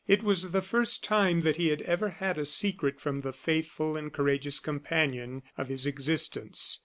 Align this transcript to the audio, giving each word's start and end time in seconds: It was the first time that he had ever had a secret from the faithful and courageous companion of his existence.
It 0.07 0.23
was 0.23 0.49
the 0.49 0.63
first 0.63 1.03
time 1.03 1.41
that 1.41 1.57
he 1.57 1.67
had 1.67 1.83
ever 1.83 2.09
had 2.09 2.39
a 2.39 2.45
secret 2.47 2.99
from 2.99 3.21
the 3.21 3.31
faithful 3.31 3.95
and 3.95 4.11
courageous 4.11 4.59
companion 4.59 5.43
of 5.59 5.67
his 5.67 5.85
existence. 5.85 6.79